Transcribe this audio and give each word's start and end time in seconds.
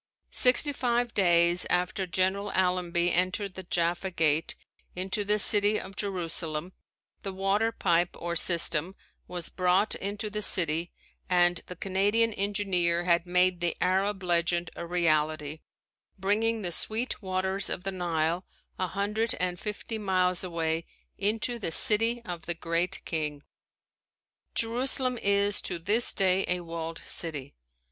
Sixty 0.31 0.73
five 0.73 1.13
days 1.13 1.67
after 1.69 2.07
General 2.07 2.51
Allenby 2.55 3.13
entered 3.13 3.53
the 3.53 3.61
Jaffa 3.61 4.09
Gate 4.09 4.55
into 4.95 5.23
the 5.23 5.37
city 5.37 5.79
of 5.79 5.95
Jerusalem 5.95 6.73
the 7.21 7.31
water 7.31 7.71
pipe 7.71 8.15
or 8.17 8.35
system 8.35 8.95
was 9.27 9.49
brought 9.49 9.93
into 9.93 10.31
the 10.31 10.41
city 10.41 10.91
and 11.29 11.61
the 11.67 11.75
Canadian 11.75 12.33
engineer 12.33 13.03
had 13.03 13.27
made 13.27 13.59
the 13.59 13.77
Arab 13.79 14.23
legend 14.23 14.71
a 14.75 14.87
reality, 14.87 15.59
bringing 16.17 16.63
the 16.63 16.71
sweet 16.71 17.21
waters 17.21 17.69
of 17.69 17.83
the 17.83 17.91
Nile, 17.91 18.43
a 18.79 18.87
hundred 18.87 19.35
and 19.39 19.59
fifty 19.59 19.99
miles 19.99 20.43
away, 20.43 20.87
into 21.19 21.59
the 21.59 21.71
City 21.71 22.23
of 22.25 22.47
the 22.47 22.55
Great 22.55 23.05
King. 23.05 23.43
Jerusalem 24.55 25.19
is 25.21 25.61
to 25.61 25.77
this 25.77 26.11
day 26.11 26.43
a 26.47 26.61
walled 26.61 26.97
city. 26.97 27.53